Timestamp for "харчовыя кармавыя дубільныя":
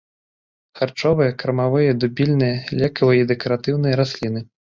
0.77-2.57